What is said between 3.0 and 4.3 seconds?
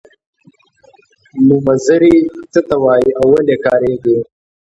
او ولې کاریږي.